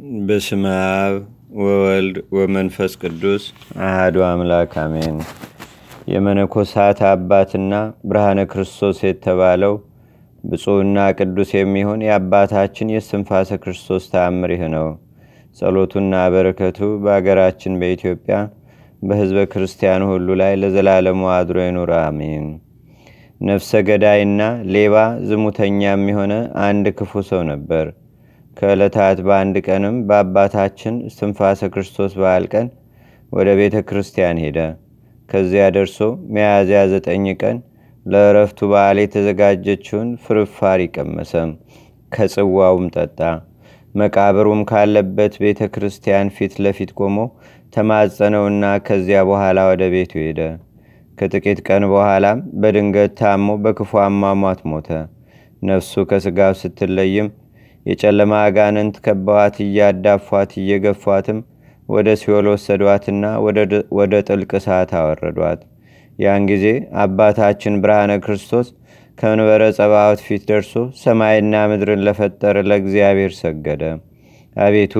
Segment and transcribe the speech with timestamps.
[0.00, 1.14] በስመ አብ
[1.60, 3.42] ወወልድ ወመንፈስ ቅዱስ
[3.86, 5.16] አህዱ አምላክ አሜን።
[6.08, 7.72] የመነኮሳት አባትና
[8.08, 9.74] ብርሃነ ክርስቶስ የተባለው
[10.44, 14.88] ብፁዕና ቅዱስ የሚሆን የአባታችን የስንፋሰ ክርስቶስ ተአምር ይህ ነው።
[15.56, 18.38] ጸሎቱና በረከቱ በአገራችን በኢትዮጵያ
[19.02, 22.46] በሕዝበ ክርስቲያኑ ሁሉ ላይ ለዘላለሙ አድሮ ይኑር፣ አሜን።
[23.40, 24.40] ነፍሰ ገዳይና
[24.74, 24.96] ሌባ
[25.28, 26.32] ዝሙተኛም የሆነ
[26.64, 27.86] አንድ ክፉ ሰው ነበር።
[28.56, 32.66] ከዕለታት በአንድ ቀንም በአባታችን እስትንፋሰ ክርስቶስ በዓል ቀን
[33.32, 34.58] ወደ ቤተ ክርስቲያን ሄደ።
[35.28, 35.98] ከዚያ ደርሶ
[36.34, 37.58] ሚያዝያ ዘጠኝ ቀን
[38.06, 41.50] ለእረፍቱ በዓል የተዘጋጀችውን ፍርፋሪ ቀመሰም፣
[42.12, 43.20] ከጽዋውም ጠጣ።
[43.94, 47.16] መቃብሩም ካለበት ቤተ ክርስቲያን ፊት ለፊት ቆሞ
[47.74, 50.40] ተማጸነውና ከዚያ በኋላ ወደ ቤቱ ሄደ።
[51.18, 54.88] ከጥቂት ቀን በኋላም በድንገት ታሞ በክፉ አሟሟት ሞተ።
[55.62, 57.26] ነፍሱ ከሥጋው ስትለይም
[57.86, 61.38] የጨለማ አጋንንት ከበዋት እያዳፏት እየገፏትም
[61.88, 63.24] ወደ ሲኦል ወሰዷትና
[63.98, 65.60] ወደ ጥልቅ እሳት አወረዷት።
[66.18, 66.66] ያን ጊዜ
[67.04, 68.68] አባታችን ብርሃነ ክርስቶስ
[69.18, 73.82] ከመንበረ ጸባዖት ፊት ደርሶ ሰማይና ምድርን ለፈጠረ ለእግዚአብሔር ሰገደ።
[74.56, 74.94] አቤቱ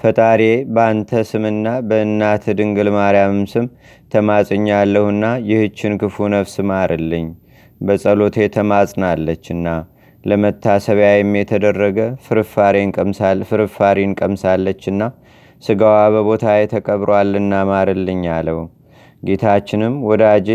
[0.00, 0.40] ፈጣሬ
[0.74, 3.66] በአንተ ስምና በእናት ድንግል ማርያምም ስም
[4.14, 7.26] ተማጽኛለሁና ይህችን ክፉ ነፍስ ማርልኝ፣
[7.80, 9.66] በጸሎቴ ተማጽናለችና
[10.24, 12.90] ለመታሰቢያም የተደረገ ፍርፋሪን
[14.20, 15.02] ቀምሳለችና
[15.62, 18.60] ስጋዋ በቦታ ተቀብሯልና ማርልኝ አለው።
[19.22, 20.48] ጌታችንም ወዳጄ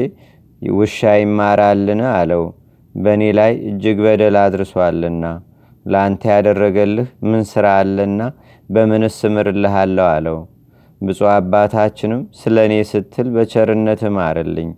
[0.62, 2.44] ውሻ ይማራልን አለው።
[2.96, 5.26] በእኔ ላይ እጅግ በደል አድርሷልና
[5.86, 8.22] ለአንተ ያደረገልህ ምን ሥራ አለና
[8.70, 10.38] በምንስ እምርልሃለሁ አለው።
[11.02, 14.70] ብፁዕ አባታችንም ስለ እኔ ስትል በቸርነት ማርልኝ፣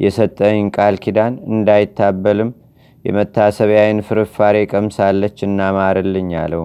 [0.00, 2.50] የሰጠኝ ቃል ኪዳን እንዳይታበልም
[3.04, 6.64] የመታሰቢያይን ፍርፋሬ ቀምሳለች እና ማርልኝ አለው።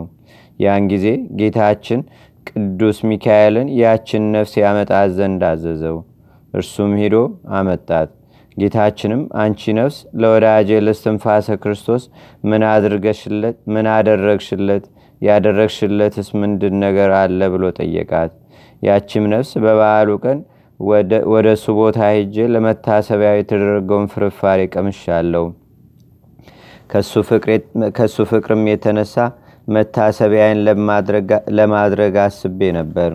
[0.60, 1.06] ያን ጊዜ
[1.40, 2.00] ጌታችን
[2.48, 5.98] ቅዱስ ሚካኤልን ያችን ነፍስ ያመጣት ዘንድ አዘዘው።
[6.54, 7.16] እርሱም ሄዶ
[7.58, 8.10] አመጣት።
[8.58, 12.04] ጌታችንም አንቺ ነፍስ ለወዳጄ ለስትንፋሰ ክርስቶስ
[12.46, 12.64] ምን
[13.94, 14.86] አደረግሽለት?
[15.22, 18.32] ያደረግሽለትስ ምንድን ነገር አለ ብሎ ጠየቃት።
[18.82, 20.40] ያቺም ነፍስ በበዓሉ ቀን
[21.30, 25.44] ወደ እሱ ቦታ ሄጄ ለመታሰቢያ የተደረገውን ፍርፋሬ ቀምሻለሁ
[26.90, 27.14] ከእሱ
[28.30, 29.16] ፍቅርም የተነሳ
[29.68, 30.62] መታሰቢያን
[31.60, 33.12] ለማድረግ አስቤ ነበር።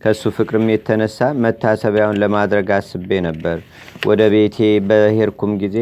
[0.00, 3.58] ከእሱ ፍቅርም የተነሳ መታሰቢያውን ለማድረግ አስቤ ነበር።
[4.06, 4.58] ወደ ቤቴ
[4.88, 5.76] በሄድኩም ጊዜ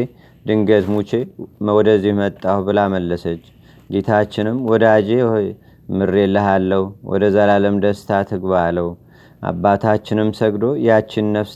[0.45, 1.11] ድንገት ሙቼ
[1.71, 3.43] ወደዚህ መጣሁ ብላ መለሰች።
[3.89, 5.47] ጌታችንም ወዳጄ ሆይ
[5.93, 8.89] ምሬልሃለሁ፣ ወደ ዘላለም ደስታ ትግባ አለው።
[9.43, 11.53] አባታችንም ሰግዶ ያችን ነፍስ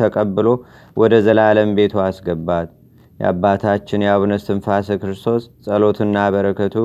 [0.00, 0.48] ተቀብሎ
[0.96, 2.68] ወደ ዘላለም ቤቱ አስገባት።
[3.20, 6.76] የአባታችን የአቡነ እስትንፋሰ ክርስቶስ ጸሎትና በረከቱ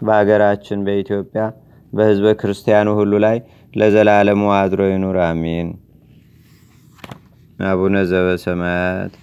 [0.00, 1.44] በአገራችን በኢትዮጵያ
[1.92, 3.38] በሕዝበ ክርስቲያኑ ሁሉ ላይ
[3.74, 5.68] ለዘላለሙ አድሮ ይኑር፣ አሜን።
[7.68, 9.14] አቡነ ዘበሰማያት